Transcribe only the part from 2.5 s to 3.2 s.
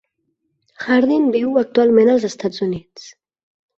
Units.